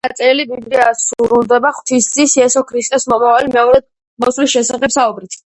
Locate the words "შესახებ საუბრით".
4.59-5.43